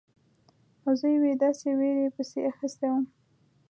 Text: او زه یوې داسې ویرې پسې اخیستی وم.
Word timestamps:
او 0.85 0.91
زه 0.99 1.07
یوې 1.15 1.31
داسې 1.43 1.67
ویرې 1.79 2.07
پسې 2.15 2.39
اخیستی 2.51 2.87
وم. 2.91 3.05